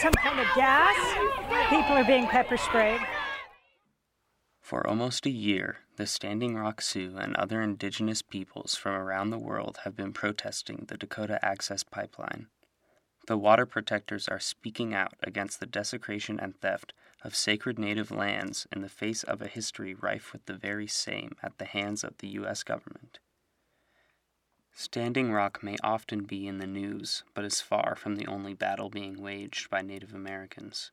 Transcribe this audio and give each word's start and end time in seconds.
some 0.00 0.12
kind 0.14 0.40
of 0.40 0.46
gas. 0.54 0.96
People 1.70 1.96
are 1.96 2.04
being 2.04 2.26
pepper 2.26 2.56
sprayed. 2.56 3.00
For 4.60 4.86
almost 4.86 5.24
a 5.24 5.30
year, 5.30 5.78
the 5.96 6.06
Standing 6.06 6.54
Rock 6.54 6.82
Sioux 6.82 7.16
and 7.18 7.34
other 7.36 7.62
indigenous 7.62 8.20
peoples 8.20 8.74
from 8.74 8.94
around 8.94 9.30
the 9.30 9.38
world 9.38 9.78
have 9.84 9.96
been 9.96 10.12
protesting 10.12 10.84
the 10.88 10.96
Dakota 10.96 11.42
Access 11.44 11.82
Pipeline. 11.82 12.48
The 13.26 13.38
water 13.38 13.66
protectors 13.66 14.28
are 14.28 14.40
speaking 14.40 14.94
out 14.94 15.14
against 15.22 15.60
the 15.60 15.66
desecration 15.66 16.38
and 16.38 16.58
theft 16.60 16.92
of 17.22 17.34
sacred 17.34 17.78
native 17.78 18.10
lands 18.10 18.66
in 18.72 18.82
the 18.82 18.88
face 18.88 19.22
of 19.22 19.40
a 19.40 19.48
history 19.48 19.94
rife 19.94 20.32
with 20.32 20.46
the 20.46 20.54
very 20.54 20.86
same 20.86 21.36
at 21.42 21.58
the 21.58 21.64
hands 21.64 22.04
of 22.04 22.18
the 22.18 22.28
U.S. 22.28 22.62
government. 22.62 23.18
Standing 24.80 25.32
Rock 25.32 25.60
may 25.60 25.76
often 25.82 26.22
be 26.22 26.46
in 26.46 26.58
the 26.58 26.66
news, 26.66 27.24
but 27.34 27.44
is 27.44 27.60
far 27.60 27.96
from 27.96 28.14
the 28.14 28.28
only 28.28 28.54
battle 28.54 28.88
being 28.88 29.20
waged 29.20 29.68
by 29.68 29.82
Native 29.82 30.14
Americans. 30.14 30.92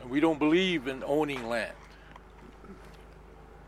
And 0.00 0.10
we 0.10 0.20
don't 0.20 0.38
believe 0.38 0.86
in 0.86 1.02
owning 1.02 1.48
land. 1.48 1.74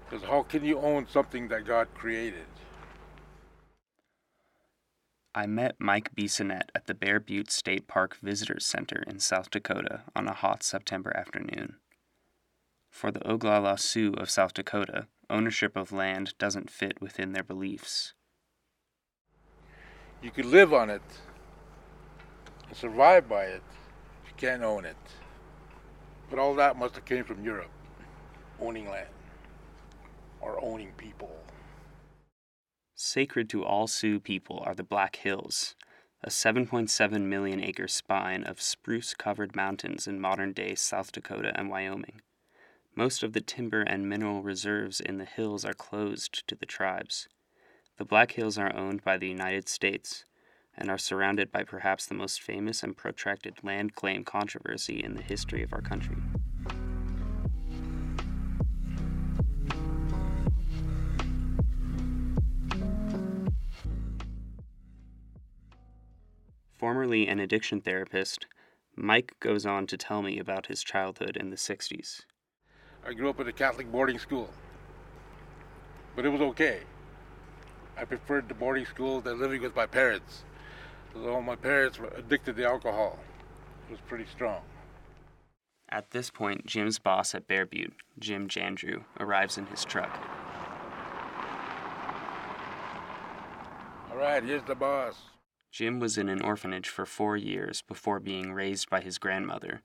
Because 0.09 0.25
how 0.29 0.45
can 0.45 0.65
you 0.65 0.79
own 0.79 1.09
something 1.09 1.49
that 1.49 1.67
God 1.67 1.89
created? 1.93 2.47
I 5.35 5.47
met 5.47 5.75
Mike 5.81 6.15
Bissonnette 6.15 6.71
at 6.73 6.87
the 6.87 6.95
Bear 6.95 7.19
Butte 7.19 7.51
State 7.51 7.89
Park 7.89 8.17
Visitors 8.23 8.65
Center 8.65 9.03
in 9.09 9.19
South 9.19 9.51
Dakota 9.51 10.03
on 10.15 10.29
a 10.29 10.35
hot 10.35 10.63
September 10.63 11.13
afternoon. 11.17 11.79
For 12.93 13.11
the 13.11 13.21
Oglala 13.21 13.77
Sioux 13.77 14.13
of 14.13 14.31
South 14.31 14.55
Dakota, 14.55 15.09
ownership 15.29 15.77
of 15.77 15.93
land 15.93 16.35
doesn't 16.39 16.71
fit 16.71 17.01
within 17.01 17.33
their 17.33 17.43
beliefs. 17.43 18.15
You 20.23 20.31
could 20.31 20.47
live 20.47 20.73
on 20.73 20.91
it 20.91 21.03
and 22.69 22.77
survive 22.77 23.29
by 23.29 23.45
it. 23.45 23.63
You 24.27 24.33
can't 24.37 24.63
own 24.63 24.85
it. 24.85 24.97
But 26.31 26.39
all 26.39 26.55
that 26.55 26.77
must 26.77 26.97
have 26.97 27.05
came 27.05 27.25
from 27.25 27.45
Europe, 27.45 27.71
owning 28.61 28.89
land 28.89 29.09
or 30.41 30.63
owning 30.65 30.93
people. 30.97 31.31
Sacred 32.95 33.49
to 33.51 33.65
all 33.65 33.87
Sioux 33.87 34.19
people 34.19 34.63
are 34.67 34.75
the 34.75 34.83
Black 34.83 35.17
Hills, 35.17 35.77
a 36.25 36.29
7.7 36.29 37.21
million 37.23 37.63
acre 37.63 37.89
spine 37.89 38.43
of 38.43 38.61
spruce 38.61 39.15
covered 39.15 39.55
mountains 39.55 40.07
in 40.07 40.21
modern 40.21 40.53
day 40.53 40.75
South 40.75 41.13
Dakota 41.13 41.53
and 41.55 41.69
Wyoming. 41.69 42.23
Most 42.99 43.23
of 43.23 43.35
the 43.35 43.43
timber 43.43 43.83
and 43.83 44.09
mineral 44.09 44.43
reserves 44.43 45.01
in 45.01 45.19
the 45.19 45.27
hills 45.27 45.67
are 45.67 45.75
closed 45.75 46.49
to 46.49 46.55
the 46.55 46.65
tribes. 46.65 47.29
The 47.99 48.07
Black 48.07 48.33
Hills 48.33 48.57
are 48.57 48.75
owned 48.75 49.05
by 49.05 49.19
the 49.19 49.29
United 49.29 49.69
States 49.69 50.25
and 50.75 50.89
are 50.89 50.97
surrounded 50.97 51.53
by 51.53 51.63
perhaps 51.63 52.07
the 52.07 52.15
most 52.15 52.41
famous 52.41 52.83
and 52.83 52.97
protracted 52.97 53.63
land 53.63 53.95
claim 53.95 54.25
controversy 54.25 55.05
in 55.05 55.13
the 55.13 55.23
history 55.23 55.63
of 55.63 55.75
our 55.75 55.83
country. 55.83 56.17
Formerly 66.79 67.29
an 67.29 67.41
addiction 67.41 67.83
therapist, 67.83 68.47
Mike 68.95 69.35
goes 69.39 69.67
on 69.67 69.87
to 69.89 69.99
tell 69.99 70.23
me 70.23 70.39
about 70.39 70.69
his 70.69 70.83
childhood 70.83 71.37
in 71.37 71.51
the 71.51 71.57
60s. 71.57 72.23
I 73.07 73.13
grew 73.13 73.31
up 73.31 73.39
in 73.39 73.47
a 73.47 73.53
Catholic 73.53 73.91
boarding 73.93 74.19
school, 74.19 74.51
but 76.17 76.27
it 76.27 76.29
was 76.29 76.41
okay. 76.41 76.81
I 77.97 78.05
preferred 78.05 78.49
the 78.49 78.55
boarding 78.55 78.85
school 78.85 79.21
than 79.21 79.39
living 79.39 79.63
with 79.63 79.77
my 79.77 79.87
parents. 79.87 80.43
Although 81.15 81.41
my 81.41 81.55
parents 81.55 82.01
were 82.01 82.11
addicted 82.17 82.57
to 82.57 82.65
alcohol, 82.67 83.19
it 83.89 83.93
was 83.93 84.01
pretty 84.09 84.27
strong. 84.27 84.61
At 85.89 86.11
this 86.11 86.31
point, 86.31 86.67
Jim's 86.67 86.99
boss 86.99 87.33
at 87.33 87.47
Bear 87.47 87.65
Butte, 87.65 87.95
Jim 88.19 88.49
Jandrew, 88.49 89.05
arrives 89.21 89.57
in 89.57 89.67
his 89.67 89.85
truck. 89.85 90.19
All 94.11 94.17
right, 94.17 94.43
here's 94.43 94.65
the 94.65 94.75
boss. 94.75 95.15
Jim 95.71 96.01
was 96.01 96.19
in 96.19 96.29
an 96.29 96.43
orphanage 96.43 96.89
for 96.89 97.07
four 97.07 97.37
years 97.37 97.83
before 97.83 98.19
being 98.19 98.53
raised 98.53 98.91
by 98.91 99.01
his 99.01 99.19
grandmother 99.19 99.81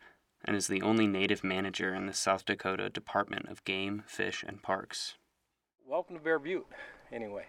and 0.46 0.56
is 0.56 0.68
the 0.68 0.81
only 0.81 1.07
native 1.07 1.44
manager 1.44 1.94
in 1.94 2.06
the 2.06 2.13
South 2.13 2.46
Dakota 2.46 2.90
Department 2.90 3.47
of 3.50 3.63
Game, 3.63 4.03
Fish, 4.07 4.44
and 4.47 4.62
Parks. 4.62 5.16
Welcome 5.88 6.18
to 6.18 6.22
Bear 6.24 6.40
Butte, 6.40 6.68
anyway. 7.12 7.46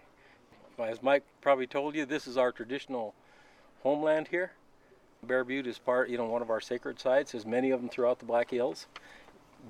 As 0.79 1.03
Mike 1.03 1.25
probably 1.41 1.67
told 1.67 1.95
you, 1.95 2.05
this 2.05 2.27
is 2.27 2.37
our 2.37 2.53
traditional 2.53 3.15
homeland 3.83 4.29
here. 4.29 4.53
Bear 5.23 5.45
Butte 5.45 5.69
is 5.69 5.79
part, 5.79 6.11
you 6.11 6.19
know, 6.19 6.27
one 6.27 6.43
of 6.43 6.51
our 6.51 6.61
sacred 6.61 6.99
sites. 6.99 7.33
There's 7.33 7.47
many 7.47 7.71
of 7.71 7.81
them 7.81 7.89
throughout 7.89 8.19
the 8.19 8.25
Black 8.25 8.51
Hills. 8.51 8.87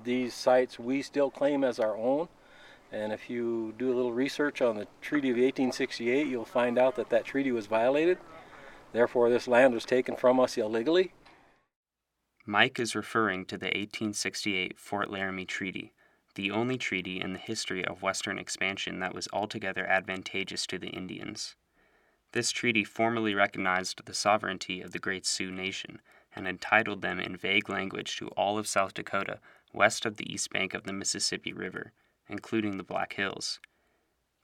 These 0.03 0.33
sites 0.33 0.79
we 0.79 1.01
still 1.01 1.29
claim 1.29 1.63
as 1.63 1.79
our 1.79 1.95
own. 1.95 2.27
And 2.91 3.11
if 3.13 3.29
you 3.29 3.73
do 3.77 3.91
a 3.91 3.95
little 3.95 4.13
research 4.13 4.61
on 4.61 4.75
the 4.75 4.87
Treaty 5.01 5.29
of 5.29 5.35
1868, 5.35 6.27
you'll 6.27 6.45
find 6.45 6.77
out 6.77 6.95
that 6.95 7.09
that 7.09 7.25
treaty 7.25 7.51
was 7.51 7.67
violated. 7.67 8.17
Therefore, 8.91 9.29
this 9.29 9.47
land 9.47 9.73
was 9.73 9.85
taken 9.85 10.15
from 10.15 10.39
us 10.39 10.57
illegally. 10.57 11.11
Mike 12.45 12.77
is 12.77 12.93
referring 12.93 13.45
to 13.45 13.57
the 13.57 13.67
1868 13.67 14.77
Fort 14.77 15.09
Laramie 15.09 15.45
Treaty, 15.45 15.93
the 16.35 16.51
only 16.51 16.77
treaty 16.77 17.21
in 17.21 17.31
the 17.31 17.39
history 17.39 17.85
of 17.85 18.01
Western 18.01 18.37
expansion 18.37 18.99
that 18.99 19.15
was 19.15 19.29
altogether 19.31 19.85
advantageous 19.85 20.67
to 20.67 20.77
the 20.77 20.89
Indians. 20.89 21.55
This 22.33 22.51
treaty 22.51 22.83
formally 22.83 23.33
recognized 23.33 24.03
the 24.03 24.13
sovereignty 24.13 24.81
of 24.81 24.91
the 24.91 24.99
Great 24.99 25.25
Sioux 25.25 25.51
Nation 25.51 26.01
and 26.35 26.45
entitled 26.45 27.01
them 27.01 27.17
in 27.17 27.37
vague 27.37 27.69
language 27.69 28.17
to 28.17 28.27
all 28.29 28.57
of 28.57 28.67
South 28.67 28.93
Dakota 28.93 29.39
west 29.71 30.05
of 30.05 30.17
the 30.17 30.29
east 30.29 30.49
bank 30.49 30.73
of 30.73 30.83
the 30.83 30.91
Mississippi 30.91 31.53
River, 31.53 31.93
including 32.27 32.75
the 32.75 32.83
Black 32.83 33.13
Hills. 33.13 33.61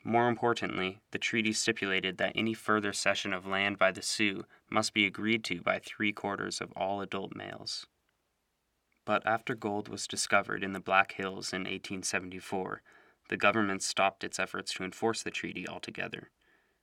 More 0.10 0.28
importantly, 0.28 1.02
the 1.12 1.20
treaty 1.20 1.54
stipulated 1.54 2.18
that 2.18 2.32
any 2.34 2.56
further 2.56 2.94
cession 2.94 3.32
of 3.32 3.46
land 3.46 3.78
by 3.78 3.92
the 3.92 4.02
Sioux 4.02 4.44
must 4.68 4.92
be 4.92 5.06
agreed 5.06 5.44
to 5.44 5.62
by 5.62 5.78
three 5.78 6.12
quarters 6.12 6.62
of 6.62 6.72
all 6.72 7.02
adult 7.02 7.36
males. 7.36 7.86
But 9.06 9.24
after 9.24 9.54
gold 9.54 9.88
was 9.88 10.08
discovered 10.08 10.64
in 10.64 10.74
the 10.74 10.80
Black 10.80 11.12
Hills 11.12 11.54
in 11.54 11.60
1874, 11.60 12.82
the 13.30 13.38
government 13.38 13.84
stopped 13.84 14.24
its 14.24 14.40
efforts 14.40 14.74
to 14.74 14.84
enforce 14.84 15.22
the 15.22 15.30
treaty 15.30 15.68
altogether. 15.68 16.32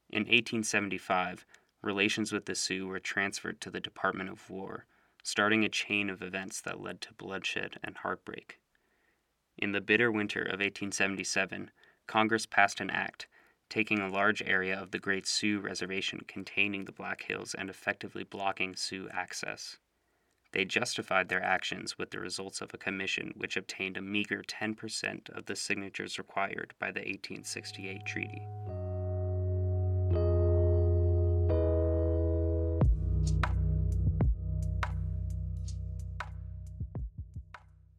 In 0.08 0.20
1875, 0.20 1.44
relations 1.82 2.30
with 2.30 2.44
the 2.44 2.54
Sioux 2.54 2.86
were 2.86 3.00
transferred 3.00 3.60
to 3.62 3.72
the 3.72 3.80
Department 3.80 4.30
of 4.30 4.48
War, 4.48 4.86
starting 5.24 5.64
a 5.64 5.68
chain 5.68 6.10
of 6.10 6.22
events 6.22 6.60
that 6.60 6.80
led 6.80 7.00
to 7.00 7.14
bloodshed 7.14 7.80
and 7.82 7.96
heartbreak. 7.96 8.60
In 9.58 9.72
the 9.72 9.80
bitter 9.80 10.12
winter 10.12 10.42
of 10.42 10.60
1877, 10.60 11.72
Congress 12.06 12.46
passed 12.46 12.80
an 12.80 12.90
act 12.90 13.26
taking 13.68 13.98
a 13.98 14.08
large 14.08 14.42
area 14.42 14.78
of 14.78 14.90
the 14.90 14.98
Great 14.98 15.26
Sioux 15.26 15.58
Reservation 15.58 16.20
containing 16.26 16.84
the 16.84 16.92
Black 16.92 17.22
Hills 17.22 17.54
and 17.54 17.68
effectively 17.68 18.24
blocking 18.24 18.76
Sioux 18.76 19.08
access. 19.12 19.78
They 20.52 20.64
justified 20.64 21.28
their 21.28 21.42
actions 21.42 21.98
with 21.98 22.10
the 22.10 22.20
results 22.20 22.60
of 22.60 22.72
a 22.72 22.78
commission 22.78 23.32
which 23.36 23.56
obtained 23.56 23.96
a 23.96 24.02
meager 24.02 24.42
10% 24.42 25.28
of 25.36 25.46
the 25.46 25.56
signatures 25.56 26.18
required 26.18 26.74
by 26.78 26.92
the 26.92 27.00
1868 27.00 28.06
treaty. 28.06 28.46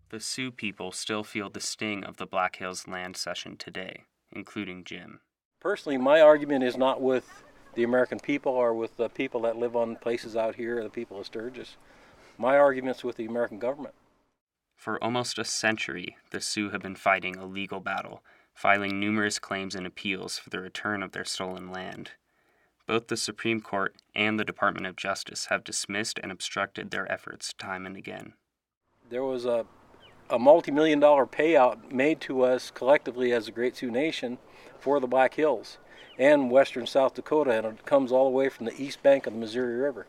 The 0.09 0.19
Sioux 0.21 0.51
people 0.51 0.94
still 0.94 1.24
feel 1.24 1.50
the 1.50 1.59
sting 1.59 2.06
of 2.06 2.15
the 2.15 2.25
Black 2.25 2.56
Hills 2.56 2.88
land 2.88 3.18
cession 3.18 3.57
today, 3.57 4.06
including 4.31 4.86
Jim. 4.86 5.19
Personally, 5.59 5.98
my 5.98 6.21
argument 6.21 6.63
is 6.63 6.77
not 6.77 7.01
with 7.01 7.44
the 7.75 7.83
American 7.83 8.19
people 8.19 8.54
or 8.54 8.74
with 8.74 8.95
the 8.95 9.09
people 9.09 9.42
that 9.42 9.57
live 9.57 9.75
on 9.75 9.98
places 9.98 10.38
out 10.38 10.56
here, 10.56 10.81
the 10.81 10.89
people 10.89 11.19
of 11.19 11.25
Sturgis. 11.25 11.75
My 12.38 12.57
argument's 12.57 13.04
with 13.04 13.18
the 13.18 13.25
American 13.25 13.59
government. 13.59 13.95
For 14.77 15.04
almost 15.04 15.38
a 15.38 15.44
century, 15.44 16.15
the 16.31 16.39
Sioux 16.39 16.69
have 16.69 16.81
been 16.81 16.95
fighting 16.95 17.36
a 17.36 17.45
legal 17.45 17.81
battle, 17.81 18.24
filing 18.53 19.01
numerous 19.01 19.39
claims 19.39 19.75
and 19.75 19.86
appeals 19.86 20.38
for 20.38 20.50
the 20.50 20.62
return 20.62 21.03
of 21.03 21.12
their 21.12 21.25
stolen 21.25 21.69
land. 21.69 22.12
Both 22.86 23.07
the 23.07 23.18
Supreme 23.18 23.60
Court 23.60 23.95
and 24.15 24.39
the 24.39 24.45
Department 24.45 24.86
of 24.86 24.95
Justice 24.95 25.48
have 25.48 25.65
dismissed 25.65 26.18
and 26.24 26.31
obstructed 26.31 26.92
their 26.92 27.12
efforts 27.12 27.51
time 27.51 27.86
and 27.86 27.98
again. 27.98 28.36
There 29.10 29.24
was 29.24 29.45
a 29.45 29.65
a 30.29 30.38
multi-million 30.38 31.00
dollar 31.00 31.25
payout 31.25 31.91
made 31.91 32.19
to 32.21 32.44
us 32.44 32.71
collectively 32.71 33.31
as 33.31 33.47
a 33.47 33.51
Great 33.51 33.77
Sioux 33.77 33.91
Nation 33.91 34.38
for 34.79 35.00
the 35.00 35.07
Black 35.07 35.35
Hills 35.35 35.77
and 36.19 36.51
western 36.51 36.88
South 36.88 37.13
Dakota, 37.13 37.51
and 37.51 37.65
it 37.65 37.85
comes 37.85 38.12
all 38.12 38.25
the 38.25 38.35
way 38.35 38.50
from 38.50 38.65
the 38.65 38.81
east 38.81 39.01
bank 39.03 39.27
of 39.27 39.33
the 39.33 39.39
Missouri 39.39 39.75
River. 39.75 40.07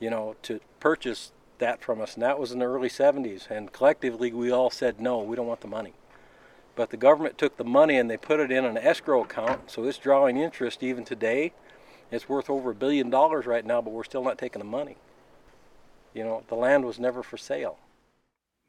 You 0.00 0.10
know, 0.10 0.36
to 0.42 0.60
purchase 0.80 1.32
that 1.58 1.80
from 1.80 2.00
us, 2.00 2.14
and 2.14 2.22
that 2.22 2.38
was 2.38 2.52
in 2.52 2.58
the 2.58 2.64
early 2.64 2.88
70s. 2.88 3.50
And 3.50 3.72
collectively, 3.72 4.32
we 4.32 4.50
all 4.50 4.70
said 4.70 5.00
no, 5.00 5.18
we 5.18 5.36
don't 5.36 5.46
want 5.46 5.60
the 5.60 5.68
money. 5.68 5.92
But 6.74 6.90
the 6.90 6.96
government 6.96 7.36
took 7.36 7.56
the 7.56 7.64
money 7.64 7.98
and 7.98 8.10
they 8.10 8.16
put 8.16 8.40
it 8.40 8.50
in 8.50 8.64
an 8.64 8.78
escrow 8.78 9.22
account, 9.22 9.70
so 9.70 9.84
it's 9.84 9.98
drawing 9.98 10.38
interest 10.38 10.82
even 10.82 11.04
today. 11.04 11.52
It's 12.10 12.28
worth 12.28 12.48
over 12.48 12.70
a 12.70 12.74
billion 12.74 13.10
dollars 13.10 13.46
right 13.46 13.64
now, 13.64 13.80
but 13.80 13.92
we're 13.92 14.04
still 14.04 14.24
not 14.24 14.38
taking 14.38 14.60
the 14.60 14.66
money. 14.66 14.96
You 16.14 16.24
know, 16.24 16.42
the 16.48 16.54
land 16.54 16.84
was 16.84 16.98
never 16.98 17.22
for 17.22 17.36
sale. 17.36 17.78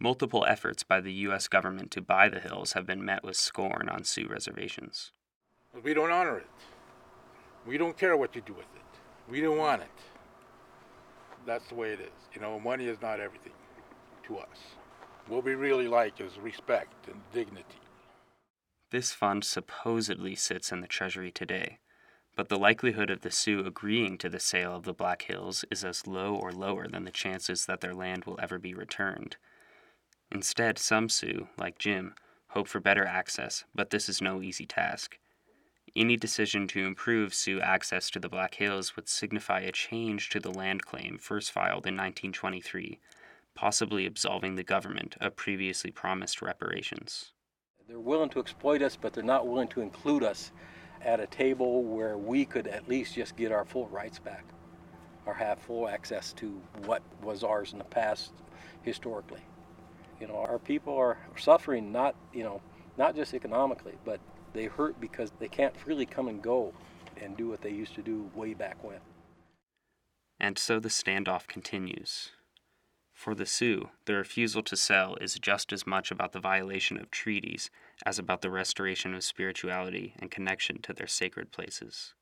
Multiple 0.04 0.44
efforts 0.50 0.84
by 0.84 1.00
the 1.00 1.14
U.S. 1.14 1.48
government 1.48 1.90
to 1.92 2.02
buy 2.02 2.28
the 2.28 2.42
hills 2.42 2.74
have 2.74 2.86
been 2.86 3.06
met 3.06 3.24
with 3.24 3.38
scorn 3.38 3.88
on 3.88 4.04
Sioux 4.04 4.28
reservations. 4.28 5.14
We 5.82 5.94
don't 5.94 6.12
honor 6.12 6.40
it. 6.40 6.48
We 7.66 7.78
don't 7.78 7.98
care 7.98 8.18
what 8.18 8.36
you 8.36 8.42
do 8.42 8.52
with 8.52 8.66
it. 8.76 9.32
We 9.32 9.40
don't 9.40 9.58
want 9.58 9.82
it. 9.82 9.88
That's 11.46 11.70
the 11.70 11.76
way 11.76 11.94
it 11.94 12.02
is. 12.02 12.12
You 12.36 12.42
know, 12.42 12.60
money 12.60 12.88
is 12.88 13.02
not 13.02 13.22
everything 13.22 13.54
to 14.28 14.40
us. 14.40 14.58
What 15.30 15.46
we 15.46 15.56
really 15.56 15.88
like 15.88 16.20
is 16.20 16.38
respect 16.38 17.08
and 17.08 17.22
dignity. 17.32 17.80
This 18.92 19.14
fund 19.14 19.46
supposedly 19.46 20.36
sits 20.36 20.74
in 20.74 20.82
the 20.82 20.88
Treasury 20.88 21.32
today, 21.32 21.80
but 22.36 22.50
the 22.50 22.60
likelihood 22.60 23.10
of 23.10 23.22
the 23.22 23.32
Sioux 23.32 23.66
agreeing 23.66 24.18
to 24.18 24.28
the 24.28 24.42
sale 24.42 24.76
of 24.76 24.84
the 24.84 24.92
Black 24.92 25.22
Hills 25.22 25.64
is 25.72 25.86
as 25.86 26.06
low 26.06 26.36
or 26.36 26.52
lower 26.52 26.90
than 26.90 27.06
the 27.06 27.10
chances 27.10 27.68
that 27.68 27.80
their 27.80 27.94
land 27.94 28.26
will 28.26 28.38
ever 28.42 28.60
be 28.60 28.74
returned. 28.74 29.38
Instead, 30.34 30.80
some 30.80 31.10
Sioux, 31.10 31.48
like 31.60 31.78
Jim, 31.78 32.16
hope 32.50 32.68
for 32.68 32.80
better 32.80 33.06
access, 33.06 33.66
but 33.76 33.92
this 33.92 34.10
is 34.10 34.20
no 34.20 34.42
easy 34.42 34.66
task. 34.66 35.20
Any 35.96 36.18
decision 36.18 36.68
to 36.70 36.88
improve 36.88 37.36
Sioux 37.36 37.62
access 37.62 38.10
to 38.10 38.20
the 38.20 38.30
Black 38.30 38.56
Hills 38.56 38.96
would 38.96 39.08
signify 39.08 39.60
a 39.60 39.72
change 39.72 40.30
to 40.30 40.40
the 40.40 40.50
land 40.50 40.86
claim 40.86 41.20
first 41.20 41.52
filed 41.52 41.86
in 41.86 41.94
1923, 41.94 43.00
possibly 43.54 44.08
absolving 44.08 44.56
the 44.56 44.64
government 44.64 45.16
of 45.22 45.36
previously 45.36 45.92
promised 45.92 46.42
reparations. 46.42 47.34
They're 47.88 48.00
willing 48.00 48.30
to 48.30 48.40
exploit 48.40 48.82
us, 48.82 48.98
but 49.00 49.14
they're 49.14 49.24
not 49.24 49.48
willing 49.48 49.68
to 49.68 49.82
include 49.82 50.24
us 50.24 50.52
at 51.02 51.20
a 51.20 51.28
table 51.28 51.84
where 51.84 52.18
we 52.18 52.44
could 52.44 52.66
at 52.66 52.90
least 52.90 53.14
just 53.14 53.36
get 53.36 53.52
our 53.52 53.66
full 53.66 53.88
rights 53.90 54.18
back 54.18 54.46
or 55.28 55.36
have 55.36 55.60
full 55.60 55.88
access 55.88 56.34
to 56.34 56.60
what 56.86 57.04
was 57.22 57.44
ours 57.44 57.72
in 57.72 57.78
the 57.78 57.86
past 57.86 58.32
historically. 58.82 59.46
You 60.20 60.28
know, 60.28 60.38
our 60.38 60.60
people 60.60 60.96
are 60.98 61.18
suffering 61.38 61.92
not, 61.92 62.16
you 62.34 62.44
know, 62.44 62.62
not 62.98 63.16
just 63.16 63.34
economically, 63.34 63.94
but 64.06 64.20
they 64.54 64.66
hurt 64.66 65.00
because 65.00 65.32
they 65.40 65.48
can't 65.48 65.76
freely 65.76 66.06
come 66.06 66.28
and 66.28 66.42
go 66.42 66.74
and 67.22 67.36
do 67.36 67.50
what 67.50 67.62
they 67.62 67.72
used 67.72 67.96
to 67.96 68.02
do 68.02 68.30
way 68.36 68.54
back 68.54 68.84
when. 68.84 69.00
And 70.40 70.58
so 70.58 70.80
the 70.80 70.90
standoff 70.90 71.48
continues. 71.48 72.32
For 73.14 73.36
the 73.36 73.46
Sioux, 73.46 73.90
the 74.06 74.16
refusal 74.16 74.64
to 74.64 74.76
sell 74.76 75.16
is 75.22 75.36
just 75.36 75.72
as 75.72 75.88
much 75.88 76.12
about 76.12 76.34
the 76.34 76.40
violation 76.40 76.98
of 76.98 77.12
treaties 77.12 77.70
as 78.06 78.20
about 78.20 78.42
the 78.42 78.50
restoration 78.50 79.14
of 79.14 79.24
spirituality 79.24 80.16
and 80.20 80.32
connection 80.32 80.82
to 80.82 80.94
their 80.94 81.08
sacred 81.08 81.52
places. 81.52 82.14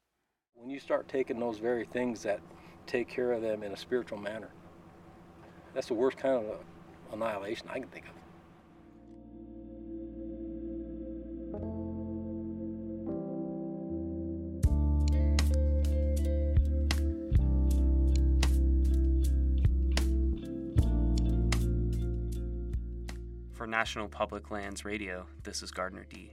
When 0.54 0.70
you 0.70 0.80
start 0.80 1.08
taking 1.08 1.40
those 1.40 1.58
very 1.58 1.86
things 1.86 2.22
that 2.24 2.40
take 2.86 3.08
care 3.08 3.32
of 3.32 3.42
them 3.42 3.64
in 3.64 3.72
a 3.72 3.78
spiritual 3.78 4.20
manner, 4.20 4.50
that's 5.74 5.88
the 5.88 5.94
worst 5.94 6.18
kind 6.18 6.36
of 6.36 6.60
annihilation 7.12 7.68
I 7.70 7.80
can 7.80 7.88
think 7.90 8.06
of. 8.06 8.12
For 23.54 23.68
National 23.68 24.08
Public 24.08 24.50
Lands 24.50 24.86
Radio, 24.86 25.26
this 25.44 25.62
is 25.62 25.72
Gardner 25.72 26.06
D. 26.10 26.32